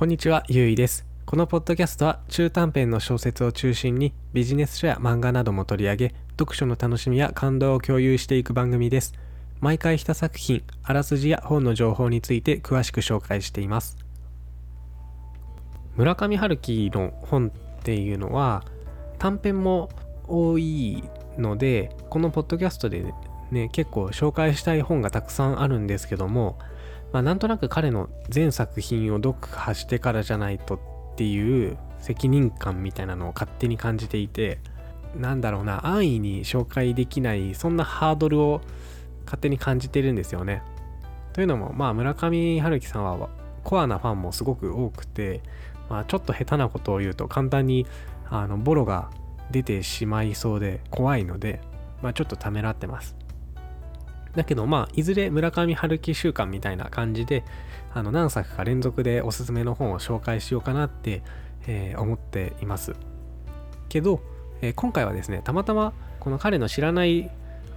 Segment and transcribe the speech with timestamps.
[0.00, 1.04] こんにちは、ゆういです。
[1.26, 9.12] このポッドキャストは中短編の小説を中心にビジネス書や漫画なども取り上げ、読書の楽しみや感動を共有していく番組です。
[9.60, 13.98] 毎回一作品、あらすじや本の情報について詳しく紹介しています。
[15.96, 18.64] 村上春樹の本っていうのは
[19.18, 19.90] 短編も
[20.26, 21.04] 多い
[21.36, 23.04] ので、このポッドキャストで
[23.50, 26.58] ね、結構紹介したい本がたくさんあるんですけども、
[27.12, 30.80] まあ、なんとなく彼の全作品を読破してからじゃないとっ
[31.16, 34.58] ていう責任感みたいなのを勝手に感じていて
[35.16, 38.60] なんだろうな安易に紹介できないそんなハードルを
[39.24, 40.62] 勝手に感じてるんですよね。
[41.32, 43.28] というのもまあ村上春樹さんは
[43.62, 45.42] コアなファンもすごく多くて、
[45.88, 47.86] まあ、ちょっと下手なことを言うと簡単に
[48.28, 49.10] あのボロが
[49.50, 51.60] 出てしまいそうで怖いので、
[52.02, 53.16] まあ、ちょっとためらってます。
[54.36, 57.44] だけどまあいずれ村上春樹週間みたいな感じで
[57.92, 61.22] あの何作か連続でおすすめの本を紹介しようかなって、
[61.66, 62.94] えー思っています。
[63.88, 64.20] けど、
[64.62, 67.30] えー今回はですねたまたまこの彼の知らない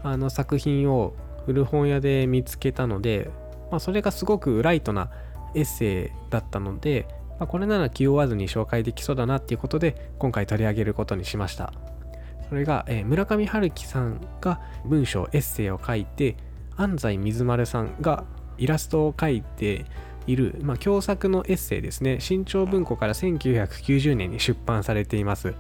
[0.04, 1.14] あの作品を
[1.46, 3.30] 古本屋で見つけたので、
[3.72, 5.10] まあ、それがすごくライトな
[5.56, 7.08] エッセイだったので、
[7.40, 11.74] まあ、これなら気負わずに紹介できそうだなっていうことで今回取り上げることにしました。
[12.50, 16.36] それが、えー村上春樹さんが文章エッセイを書いて
[16.78, 18.26] 安西水丸さんが
[18.58, 19.86] イラストを描いて
[20.28, 22.20] いる、まあ、共作のエッセイですね。
[22.20, 25.54] 新潮文庫から1990年に出版されています。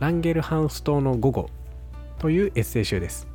[0.00, 1.50] ランゲルハンス島の午後
[2.18, 3.28] というエッセイ集です。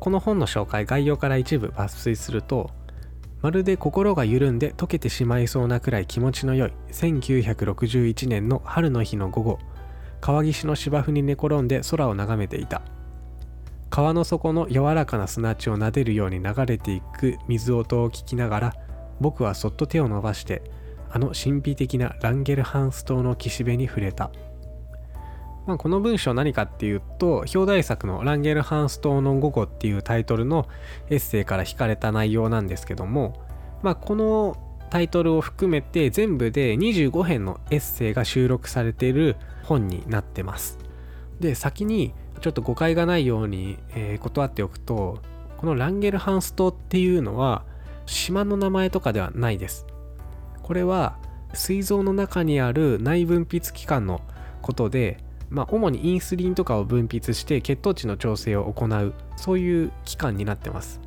[0.00, 2.70] この本の紹介概要から一部抜粋すると
[3.40, 9.58] まるで心が緩んで溶けてしまいそうなくらい気持ちの良い1961年の春の日の午後
[10.20, 12.82] 川岸の芝生に寝転んで空を眺めていた。
[13.94, 18.74] 川の底の柔らかな砂地を撫でるように流れていく水音を聞きながら
[19.20, 20.62] 僕はそっと手を伸ばして
[21.12, 24.32] あの神秘的なランゲルハンス島の岸辺に触れた、
[25.68, 30.66] まあ、この文章何かっていうと表題作の「ランゲルハンス島の午後」っていうタイトルの
[31.08, 33.46] エッセイから引かれた内容なんですけども、
[33.84, 34.56] まあ、この
[34.90, 40.80] タイトルを含めて全部で25編のエッセイが収録されている本になってます。
[41.38, 45.22] で先にちょっと誤解がないように、えー断っておくと
[45.56, 47.64] このランゲルハンス島っていうのは
[48.06, 49.86] 島の名前とかではないです。
[50.62, 51.16] これは
[51.54, 54.20] 膵臓の中にある内分泌器官の
[54.60, 55.18] ことで、
[55.50, 61.00] まあ、主にインスリンとかを分泌して血糖値の調整を行うそういう器官になってます。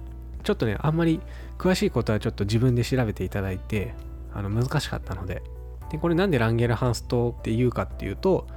[0.43, 1.19] ちょっとねあんまり
[1.57, 3.93] 詳しいことはちょっと自分で調べていただいて
[4.33, 5.43] あの難しかったので。
[5.89, 8.47] でこれなんでランゲルハンス島っていうかっていうと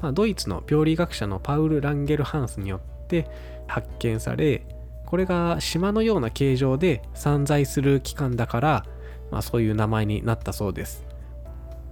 [0.00, 3.30] まあ、ドイツの病理学者のパウル・ランゲルハンスによって
[3.66, 4.66] 発見され
[5.06, 8.86] これが島のような形状で散在する器官だから、
[9.32, 11.04] まあ、そういう名前になったそうです。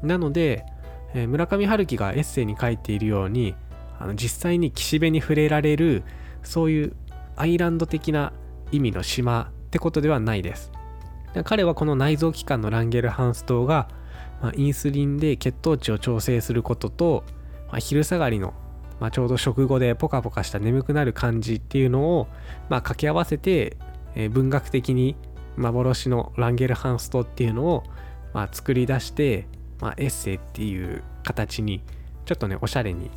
[0.03, 0.65] なので、
[1.15, 3.57] えー村上春樹がエッセイに書いているように
[3.99, 6.05] あの実際に岸辺に触れられる
[6.45, 6.93] そういう
[7.35, 8.33] アイランド的な
[8.71, 10.71] 意味の島ってことではないです。
[11.35, 13.89] で彼はこの内臓器官のランゲルハンス島が、
[14.41, 17.25] まあ、インスリンで血糖値を調整することと
[17.69, 18.55] まあ、昼下がりの、
[19.01, 22.29] まあ、ちょうど食後でポカポカした眠くなる感じっていうのを、
[22.69, 23.77] まあ、掛け合わせて、
[24.15, 25.17] えー文学的に
[25.57, 27.85] 幻のランゲルハンストっていうのを、
[28.33, 29.47] まあ、作り出して、
[29.81, 31.83] まあ、エッセイっていう形に
[32.25, 33.11] ちょっとねおしゃれに、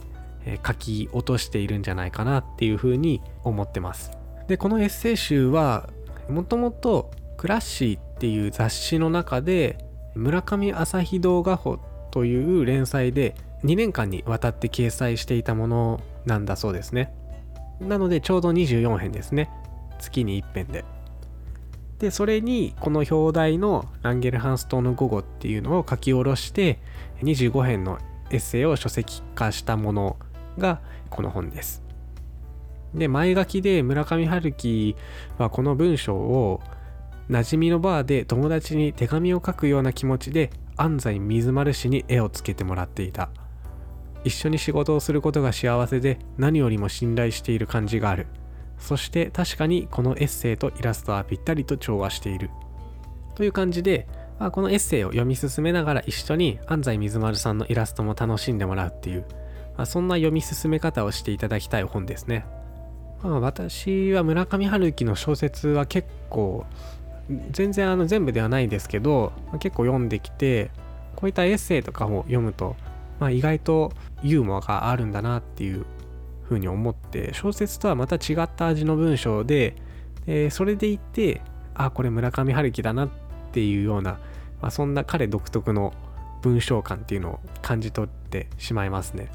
[0.45, 4.11] えー書き落としているんじゃないかなっていうふうに思ってます。
[4.47, 5.89] でこのエッセイ集は
[6.29, 9.77] もともとクラッシーっていう雑誌の中で
[10.13, 11.79] 村上朝日動画報
[12.11, 17.13] という連載で2年間にわたって掲載していたものなんだそうですね。
[17.79, 19.49] なのでちょうど24編ですね。
[19.99, 20.85] 月に1編で。
[21.99, 26.79] で、それにこの表題のランゲルハンス島の午後っていうのを書き下ろして
[27.21, 27.99] 25編の
[28.31, 30.17] エッセイを書籍化したもの
[30.57, 31.83] がこの本です。
[32.95, 34.95] で、前書きで村上春樹
[35.37, 36.61] はこの文章を
[37.29, 43.29] 馴染みのバーで友達に手紙を書くような気持ちで安西水丸氏に絵をつけてもらっていた
[44.23, 48.27] 一緒に仕事をすることが幸せで何よりも信頼している感じがある。
[48.77, 52.49] そして確かにこのエッセイとイラストはぴったりと調和している。
[53.35, 54.07] という感じで、
[54.39, 59.25] まあ、このエッセイを読み進めながら一緒に安西水丸さんのイラストも楽しんでもらうっていう、
[59.77, 62.45] まあ、そんな読み進め方をしていただきたい本ですね、
[63.23, 66.65] まあ、私は村上春樹の小説は結構
[67.51, 70.71] 全然あの全部ではないですけど結構読んできて
[71.15, 72.75] こういったエッセイとかを読むと、
[73.21, 75.85] まあ、意外とユーモアがあるんだなっていう
[76.41, 79.75] ふうに思って小説とはまた違った味の文章で
[80.25, 81.41] でそれでいて
[81.75, 83.09] あこれ村上春樹だなっ
[83.51, 84.19] ていうような、
[84.59, 85.93] まあ、そんな彼独特の
[86.41, 89.31] 文章感っていうのを感じ取ってしまいますね。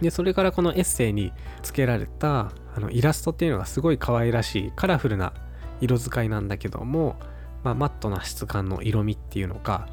[0.00, 1.32] でそれからこのエッセイに
[1.62, 5.32] つけられたあのイラストっていうのがすごい可愛らしいカラフルな
[5.80, 7.16] 色使いなんだけども、
[7.64, 9.88] まあ、マットな質感の色味っていうのか、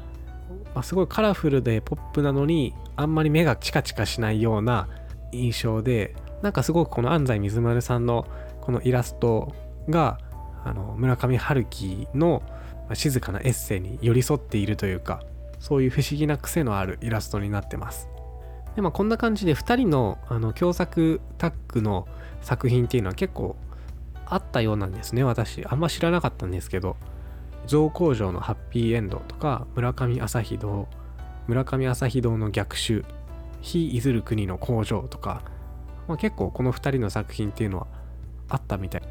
[0.74, 4.88] まあ、すごいカラフルでポップなのにあんまり目がチカチカしないような
[5.32, 8.26] 印象でなんかすごくこの安西水丸さんの
[8.60, 9.54] このイラスト
[9.88, 10.18] が
[10.64, 12.42] あの村上春樹の
[12.94, 15.22] 静かなエッセイに寄り添っているというか
[15.58, 18.08] そういう不思議な癖のあるイラストになってます。
[18.74, 22.06] でまあこんな感じで2人のあの共作タッグの
[22.40, 23.56] 作品っていうのは結構
[24.26, 25.64] あったようなんですね私。
[25.66, 26.96] あんま知らなかったんですけど。
[27.66, 30.88] 造工場のハッピーエンドとか村上朝日堂
[31.46, 33.04] 村上朝日堂の逆襲
[33.60, 35.42] 非いずる国の工場とか、
[36.08, 37.86] まあ、結構この2人の作品っていうのは
[38.48, 39.02] あったみたい。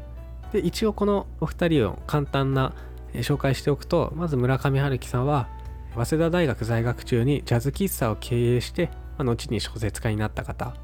[0.52, 2.72] で一応このお二人を簡単な
[3.14, 5.48] 紹介しておくとまず村上春樹さんは
[5.94, 10.74] 早稲田大学在学中にジャズ喫茶を経営して、まあ、後に小説家になった方。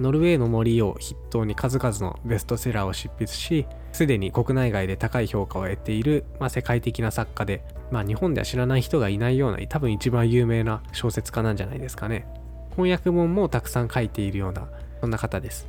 [0.00, 12.26] ノルウェーの森を筆頭に数々のベストセラーを執筆しすでに国内外で高い評価を得ている、まあ、世界的な作家で、まあ、日本では知らない人がいないような多分一番有名な小説家なんじゃないですかね。
[12.70, 14.68] 翻訳本もたくさん書いているような
[15.00, 15.68] そんな方です。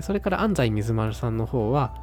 [0.00, 1.94] それから安西水丸さんの方は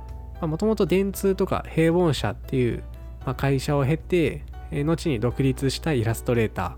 [0.41, 2.83] もともと電通とか平凡社っていう、
[3.25, 6.77] ま、会社を経て後に独立したイラストレータ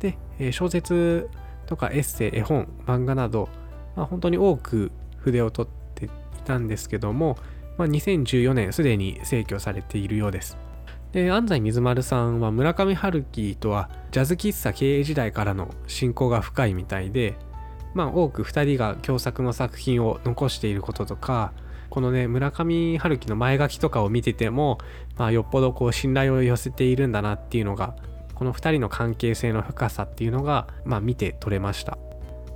[0.00, 0.16] ー。
[0.38, 1.28] で小説
[1.66, 3.48] とかエッセイ絵本漫画など、
[3.94, 6.08] まあ、本当に多く筆を取ってい
[6.44, 7.36] たんですけども、
[7.76, 10.56] まあ、2014年すでに逝去されているようです。
[11.12, 17.36] で安西水丸さんは村上春樹とはジャズ喫茶経営時代からの親交が深いみたいで
[17.94, 21.52] まあ多く2人が共作の作品を残していることとか
[21.88, 24.76] このね村上春樹の前書きとかを見てても、
[25.16, 27.96] まあ、よっぽどこう信頼を寄せているんだなっていうのが
[28.36, 31.98] この2人の関係性の深さっていうのが、まあ、見て取れました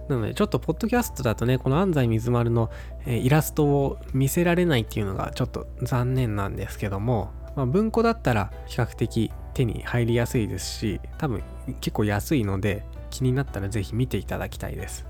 [0.08, 2.70] なのでちょっとポッドキャストだとねこの安西水丸の、
[3.06, 11.42] えイラストを見せられないっていうのがちょっと残念なんですけども、まあ、文庫だったら比較的手に入りやすいですし多分
[11.80, 15.06] 結構安いので気になったら是非見ていただきたいです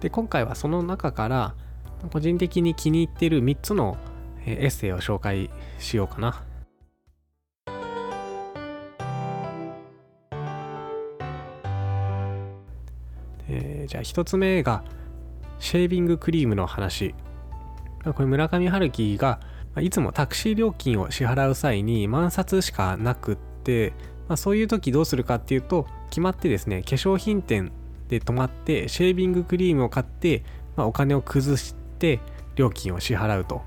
[0.00, 1.54] で今回はその中から
[2.12, 3.98] 個人的に気に入ってる3つの
[4.46, 6.42] エッセイを紹介しようかな。
[13.80, 14.84] えー、じゃあ1つ目が
[15.58, 17.14] シェービングクリームの話。
[18.04, 19.40] これ村上春樹が
[19.78, 23.92] いつもタクシー料金を支払う際に万札しかなくって、
[24.26, 27.72] まあ、そういう時どうするかっていうと決まってですね化粧品店
[28.08, 30.44] で泊まってシェービングクリームを買って、
[30.76, 32.20] まあ、お金を崩して
[32.56, 33.62] 料金を支払うと。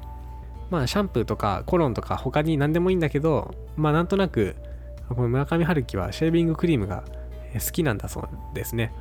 [0.71, 4.55] まあシャンプーとかコロンとか他に何でもいいんだけど、まあなんとなく
[5.07, 7.03] この村上春樹はシェービングクリームが
[7.53, 8.91] 好きなんだそうですね。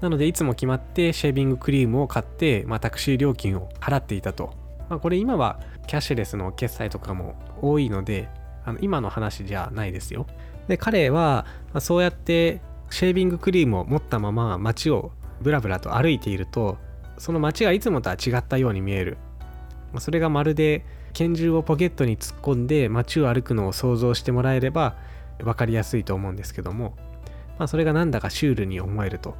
[0.00, 4.52] なのでいつも決まってシェービングクリームを買って、まあ、タクシー料金を払っていたと。
[4.88, 8.28] まあ、これ今はキャッシュレスの決済とかも多いので
[8.64, 10.26] あの今の話じゃないですよ。
[10.68, 11.46] で彼は、
[11.78, 12.60] そうやって
[12.90, 16.78] シェービングクリームを持ったまま街をブラブラと歩いていると
[17.18, 19.18] その街がいつもとは違ったように見える
[19.98, 24.96] それがまるで拳銃をポケットに突っ込んで街を歩くのを想像してもらえれば
[25.38, 26.94] 分かりやすいと思うんですけども、
[27.58, 29.34] まあ、それがなんだかシュールに思えると、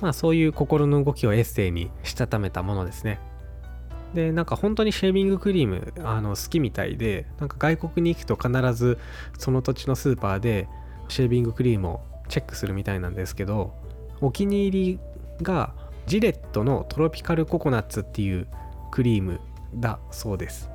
[0.00, 3.18] まあ、そういう心の動きをエッセイにしたためたものですね。
[4.14, 8.98] でなんか本当にシェービングクリームあの好きみたいでなんか外国に行くと必ず
[9.36, 10.68] その土地のスーパーで
[11.08, 13.74] シェービングクリームをチェックするみたいなんですけど
[14.20, 15.00] お気に入り
[15.42, 15.74] が
[16.06, 18.46] ジレットのトロピカルココナッツっていう
[18.90, 19.40] クリーム
[19.74, 20.70] だそうです。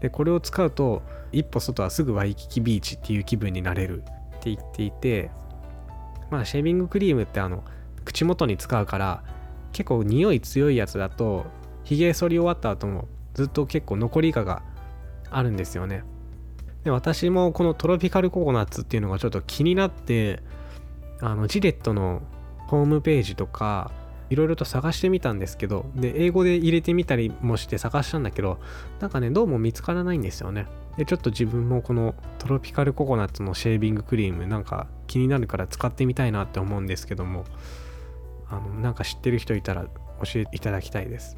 [0.00, 4.04] でこれを使うと一歩外はすぐワイキキビーチっていう気分になれるっ
[4.40, 5.30] て言っていて
[6.30, 7.64] まあシェービングクリームってあの
[8.10, 9.22] 口元に使うから
[9.72, 11.46] 結構匂い強いやつだと
[11.84, 14.62] ひげ剃り終わった後もずっと結構残り香が
[15.30, 16.02] あるんですよね
[16.82, 20.42] で私もこのトロピカルココナッツっていうのがちょっと気になって
[21.20, 22.22] あのジレットの
[22.66, 23.92] ホームページとか
[24.30, 28.60] いろいろと探してみたんですけど、で、英語で入れてみたりもして探したんだけど、
[29.00, 30.66] なんかね、どうも見つからないんですよね。
[30.96, 37.44] で、ちょっと自分もこのトロピカルココナッツのシェービングクリーム、なんか気になるから使ってみたいなって思うんですけども、
[38.50, 41.36] あの、なんか知ってる人いたら教えていただきたいです。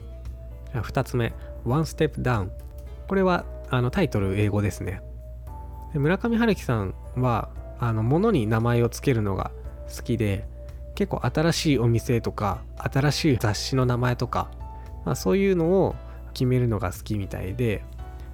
[0.72, 1.32] じゃあ2つ目、
[1.64, 2.50] One Step Down。
[3.08, 5.02] これはあのタイトル英語ですね。
[5.92, 9.50] で村上春樹さんは、あの、物に名前を付けるのが
[9.94, 10.46] 好きで、
[10.94, 14.50] 結構新しいお店とか新しい雑誌の名前とか、
[15.04, 15.94] まあ、そういうのを
[16.34, 17.82] 決めるのが好きみたいで、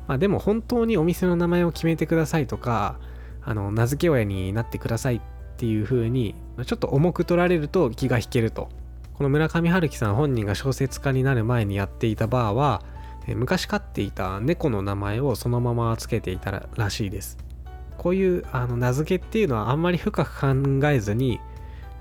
[0.06, 2.98] まあ、でも本当にお店の名前を決めてくださいとか
[3.42, 5.20] あの名付け親になってくださいっ
[5.58, 8.68] っていう風にちょっと重く取られると気が引けると。
[9.14, 12.82] この村上春樹さん本人が小説家になる前にやっていたバーは
[13.26, 17.36] 昔飼っていた猫の名前をそのまま付けていたらしいです。
[17.96, 20.46] こういうあの名付けっていうのはあんまり深く考
[20.86, 21.40] えずに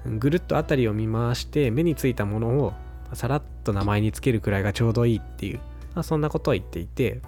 [0.05, 2.73] ぐるっと辺りを見回して目についたものを
[3.13, 5.57] さらっと名前につけるくらいがちょうどいいっていう、
[5.95, 7.21] まあ、そんなことを言っていて、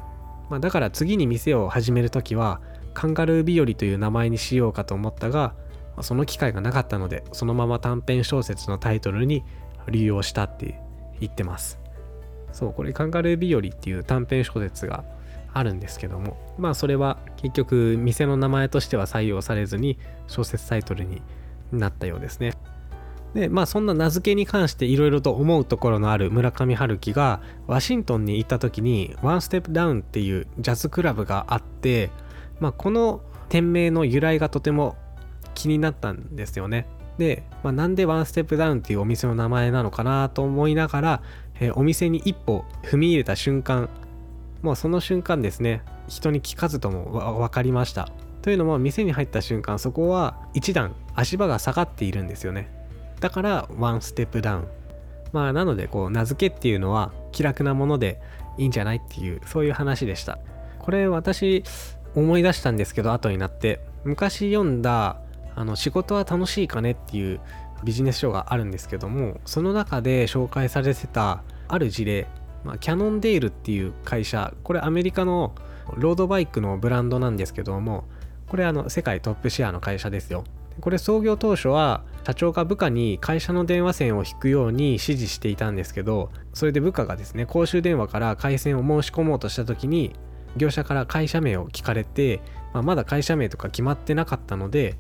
[0.52, 2.62] まあ、だから次に店を始める時は
[2.94, 5.56] カンガルー日和という名前にしようかと思ったが
[6.04, 9.44] その機会がなかったのでそのまま短編小説のタイトルに
[9.88, 10.80] 利用したって
[11.20, 11.80] 言ってます。
[12.52, 15.04] そうこれカンガルー日和っていう短編小説が
[15.54, 21.22] あるんですけどもまあそれは結局店の名前としては採用されずに小説タイトルに
[21.72, 22.54] なったようですね。
[23.34, 32.10] でまあそんな名付けに関していろいろと思うところのある村上春樹がワシントンに行った時にワンステップダウンっていうジャズクラブがあって
[32.60, 34.96] まあこの店名の由来がとても
[35.60, 36.88] 気になったんですよね。
[37.18, 41.22] で、まあ、なんでワンステップダウンっていうお店の名前なのかなと思いながら、
[41.60, 43.90] えー、お店に一歩踏み入れた瞬間
[44.62, 48.10] もうその瞬間ですね人に聞かずとも分かりました。
[48.42, 52.72] というのも店に入った瞬間そこは一段足場が下がっているんですよね。
[53.20, 54.68] だからワンステップダウン。
[55.34, 58.22] まあなのでこう名付けっていうのは気楽なもので
[58.58, 60.40] いいんじゃないっていうそういう話でした。
[60.80, 61.66] これ私
[62.16, 63.82] 思い出したんですけど後になって。
[64.06, 65.18] 昔読んだ
[65.56, 67.40] あの仕事は楽しいかねっていう
[67.84, 72.28] ビジネス書があるんですけどもその中で紹介されてたある事例、
[72.64, 75.56] まあ、キャノンデールっていう会社これアメリカの
[75.96, 78.06] ロードバイクのブランドなんですけども
[78.48, 80.44] これあの世界トップシェアの会社ですよ。
[80.82, 90.14] これ創業当初は社長が部下に会社の電話線を引くように指示していたんですけどそれで部下がですね公衆電話から回線を申し込もうとした時に
[90.58, 92.42] 業者から会社名を聞かれて、
[92.74, 94.98] まあ、まだ会社名とか決まってなかったので、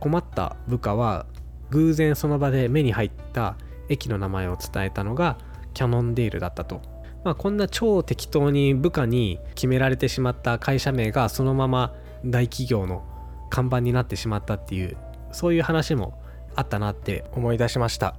[0.00, 1.26] 困った部下は
[1.70, 3.56] 偶然その場で目に入った
[3.88, 5.38] 駅の名前を伝えたのが
[5.74, 6.80] キャノンデールだったと。
[7.24, 11.92] まあ、こんな超適当に部下に決められてしまった会社名がそのまま
[12.24, 13.04] 大企業の
[13.50, 14.96] 看板になってしまったっていう
[15.32, 16.20] そういう話も
[16.54, 18.14] あったなって思い出しました。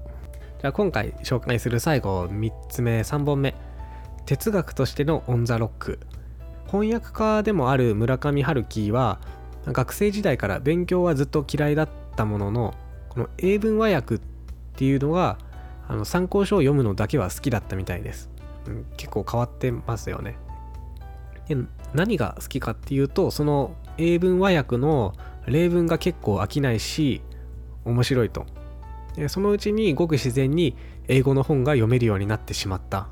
[0.59, 3.55] じゃあ今回紹介する最後3つ目3本目。
[4.25, 5.99] 哲学としてのオン・ザ・ロック。
[6.69, 9.21] 翻訳家でもある村上春樹は
[9.73, 12.73] 学生時代から勉強はずっと嫌いだったものの
[13.09, 14.19] この英文和訳っ
[14.75, 15.37] ていうのが
[15.87, 18.29] あの参考書を読むのだけは好きだったみたいです、
[18.67, 20.37] うん、結構変わってますよね。
[21.47, 21.55] で
[21.93, 25.13] 何が好きかっていうとその英文和訳の
[25.45, 27.21] 例文が結構飽きないし
[27.85, 28.45] 面白いと。
[29.15, 30.75] でそのうちにごく自然に
[31.07, 33.07] 英語の本が読めるようになってしまった。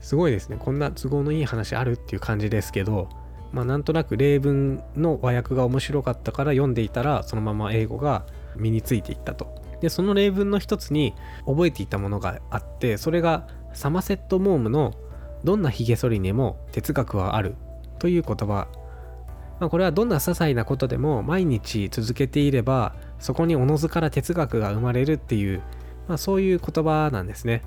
[0.00, 0.56] すごいですね。
[0.58, 3.08] こんな都合のいい話あるっていう感じですけど
[3.52, 8.26] まあなんとなく例文の和訳が面白かったから読んでいたらそのまま英語が
[8.56, 11.14] 身についていったとでその例文の一つに
[11.46, 14.94] 覚えていたものがあってそれがサマセット・モームの
[15.44, 17.56] 「どんなひげ剃りにも哲学はある」
[17.98, 18.68] という言葉
[19.58, 25.62] まあ、これはどんな些細なことでも毎日続けていればそこにおのずから哲学が生まれるっていう、
[26.08, 27.62] まあ、そういう言葉なんですね。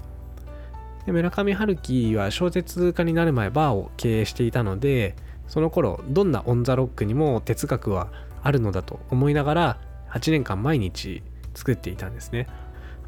[1.06, 5.16] で村上春樹は小説家になる前バーを経営していたので
[5.50, 8.08] その頃どんなオン・ザ・ロックにも哲学は
[8.42, 9.78] あるのだと思いながら
[10.12, 11.22] 8年間毎日
[11.54, 12.48] 作っていたんですね。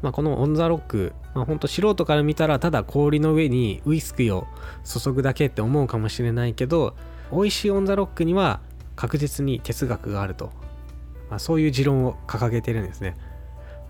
[0.02, 4.48] まあ、このオン・ザ・ロック、まあ、ほんと素人から見たらただ氷の上にウイスキーを
[4.84, 6.96] 注ぐだけって思うかもしれないけど
[7.30, 8.60] 美味しいオン・ザ・ロックには
[8.96, 10.50] 確実に哲学があると、
[11.30, 13.16] まあ、そういう持論を掲げてるんですね、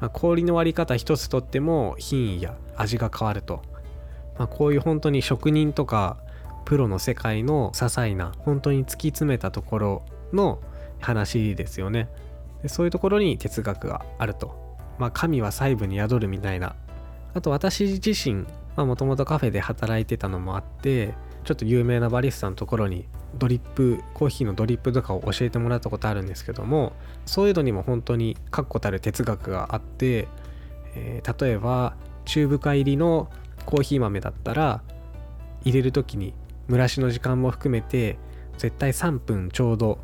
[0.00, 3.62] まあ、氷の割り方一つとっても品位や味が変わると、
[4.38, 6.18] まあ、こういう本当に職人とか
[6.64, 10.02] プロの世界の些細な本当に突き詰めたところ
[10.32, 10.60] の
[11.00, 12.08] 話ですよね。
[12.62, 14.60] でそういうところに哲学があると。
[14.98, 16.76] まあ神は細部に宿るみたいな。
[17.34, 21.14] あと私自身もともとカフェで働いてたのもあって
[21.44, 26.92] ちょっと有名なバリスタのところにドリップコーヒーのドリップとかを教えてもらったことあるんですけども
[27.26, 30.28] そういうのにも本当に確固たる哲学があって、
[30.94, 33.30] えー、例えば中深入りの
[33.66, 34.82] コーヒー豆だったら
[35.64, 36.34] 入れる時に
[36.72, 38.16] 蒸らしの時間も含めて
[38.56, 39.98] 絶対3分ちょうど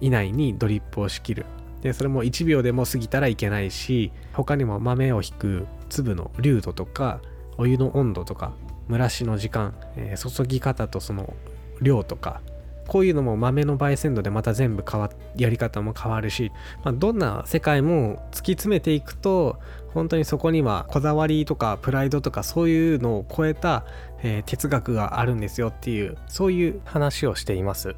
[0.00, 1.46] 以内にドリップを仕切る。
[1.80, 7.20] でそれも1秒でも過ぎたらいけないし他にも豆をひく粒の粒度とか
[7.56, 8.52] お湯の温度とか
[8.90, 11.34] 蒸らしの時間、えー、注ぎ方とその
[11.80, 12.40] 量とか
[12.88, 16.50] こういうのも豆の焙煎度でまた全部変わやり方も変わるし、
[16.82, 19.58] まあ、どんな世界も突き詰めていくと
[19.92, 23.84] 本当にそこにはこだわりとかプライドとかそういうのを超えた、
[24.22, 27.94] えー、哲学があるんですよっていうそういう話をしています。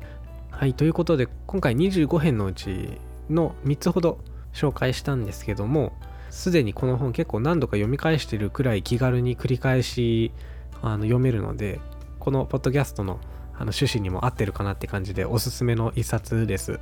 [0.51, 2.99] はいということで今回25編のうち
[3.31, 4.19] の3つほど
[4.53, 5.93] 紹介したんですけども
[6.29, 10.33] すでにこの本結構何度か読み返してるくらい気軽に繰り返し
[10.83, 11.81] あの読めるので
[12.19, 13.21] このポッドキャストの
[13.61, 16.81] あの趣旨にも合ってるかなって感じでおすすめの一冊です。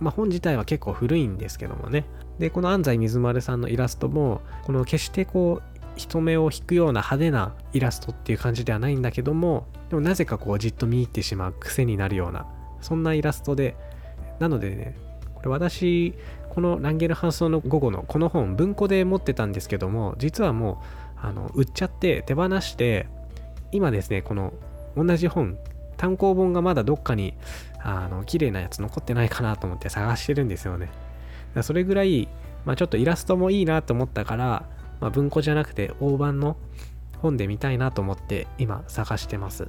[0.00, 2.04] まあ、本自体は結構古いんですけどもね。
[2.40, 12.44] で、この安西水丸さんのイラストも、この決してこう、人目を引くような派手なイラストっていう感じではないんだけども、でもなぜかこうじっと見入ってしまう癖になるような、
[12.80, 13.76] そんなイラストで、
[14.40, 14.96] なのでね、
[15.36, 16.12] これ私、
[16.50, 20.82] このランゲルハンソンの午後のこの本、文庫で持ってたんですけども、実はも
[21.22, 23.06] う、あの、売っちゃって手放して、
[23.70, 24.54] 今ですね、この
[24.96, 25.56] 同じ本、
[25.96, 27.34] 単行本がまだどっかに
[27.82, 30.90] あの綺麗なやつ残ってないかなと思って探してるんですよね。
[31.62, 32.28] それぐらい、
[32.64, 34.68] まあ、ちょっとイラストもいいなと思ったから、
[35.00, 36.56] まあ、文庫じゃなくて大判の
[37.20, 39.68] 本で見たいなと思って今探してます。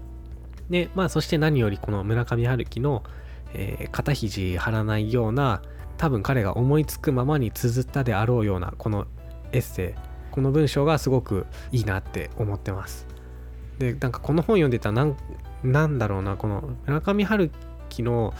[0.70, 3.03] で、まあそして何よりこの村上春樹の、
[3.53, 5.62] えー、肩肘張らないような
[5.98, 9.08] 多分彼が思いつくままに綴ったであろうようなこの
[9.51, 10.00] エッセイ
[10.32, 13.08] この文章がすごくいいなって思ってます。
[13.79, 15.08] でなんかこの本読んでたら
[15.63, 17.51] なんだろうなこの村上春
[17.89, 18.34] 樹の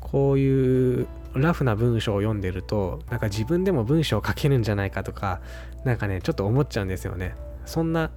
[0.00, 5.40] こういうラフな文章を読んでるとなんか自分でも文章を書けるんじゃないかとか
[5.84, 7.34] なんかねちょっと思っちゃうんですよね。
[7.66, 8.10] そんな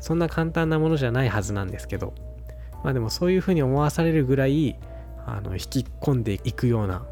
[0.00, 2.14] そんな簡単なものじゃないはずなんですけど。
[2.84, 4.76] まあでもそういうふうに思わされるぐらい
[5.26, 7.06] あの引き込んでいくような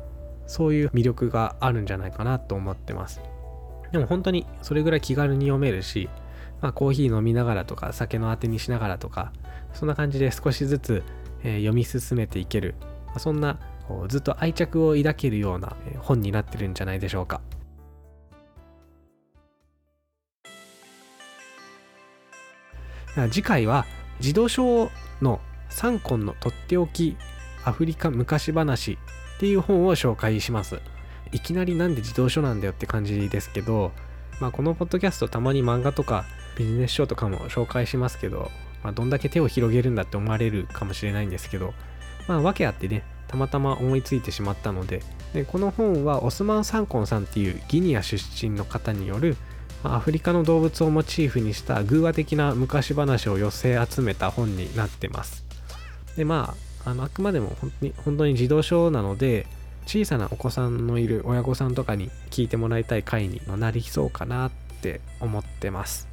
[0.47, 3.23] そういう魅力があるんじゃないかなと思ってます。
[3.90, 6.09] でも本当にそれぐらい気軽に読めるし
[6.62, 9.33] まあコーヒー飲みながらとか酒のあてにしながらとか
[9.75, 11.02] そんな感じで少しずつ、
[11.42, 12.75] えー、読み進めていける、
[13.09, 17.42] まあ、そんなこうずっと愛着を抱けるような本になってるんじゃないでしょうか。
[23.31, 23.85] 次回は
[24.21, 24.90] 児童書
[25.21, 27.16] の3コンのとっておき
[27.64, 28.92] アフリカ昔話
[29.37, 30.80] っていう本を紹介します。
[31.32, 33.93] いきなりなんで児童書なんだよって感じですけど、
[34.41, 36.25] まあ、このポッドキャストたまに漫画とか
[36.56, 38.50] ビジネス書とかも紹介しますけど、
[38.82, 41.75] まあ、どんだけ手を広げるんだって思われるかもしれないんですけど、
[42.28, 49.36] まあ、訳あってね、たまたま思いついてしまったので、でこの本はオスマン・サンコンさんっていうギニア出身の方による、
[49.82, 55.45] まあ、アフリカの動物をモチーフにした偶話的な昔話を寄せ集めた本になってます。
[56.17, 59.47] で、まあ、あのあくまでも本当に本当に児童書なので、
[59.86, 66.11] 小さなお子さんのいる親御さんとかに聞いてもらいたい回になりそうかなって思ってます。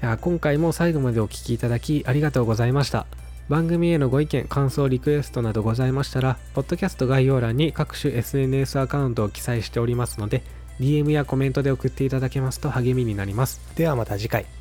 [0.00, 3.06] や今回も最後までお聴きいただきありがとうございました。
[3.48, 10.42] 番組へのご意見、感想、リクエストなどございましたら、ポッドキャスト概要欄に各種 SNS アカウントを記載しておりますので、
[10.80, 13.60] DM やコメントで送っていただけますと励みになります。
[13.74, 14.57] ではまた次回。